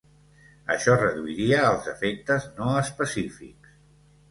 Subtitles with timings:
[0.75, 3.79] Això reduiria els efectes no específics.